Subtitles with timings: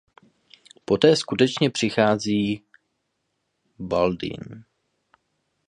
[0.85, 2.63] Poté skutečně přichází
[3.79, 4.65] Balduin.